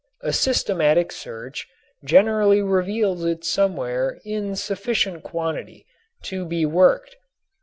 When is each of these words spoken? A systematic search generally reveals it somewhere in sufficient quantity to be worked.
A 0.21 0.33
systematic 0.33 1.11
search 1.11 1.67
generally 2.03 2.63
reveals 2.63 3.23
it 3.23 3.43
somewhere 3.45 4.19
in 4.25 4.55
sufficient 4.55 5.21
quantity 5.21 5.85
to 6.23 6.43
be 6.43 6.65
worked. 6.65 7.17